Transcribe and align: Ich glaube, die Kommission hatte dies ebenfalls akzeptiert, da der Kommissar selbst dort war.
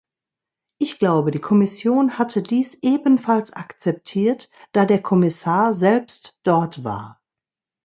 Ich 0.79 0.97
glaube, 0.97 1.29
die 1.29 1.37
Kommission 1.37 2.17
hatte 2.17 2.41
dies 2.41 2.73
ebenfalls 2.81 3.53
akzeptiert, 3.53 4.49
da 4.71 4.87
der 4.87 5.03
Kommissar 5.03 5.75
selbst 5.75 6.39
dort 6.43 6.83
war. 6.83 7.21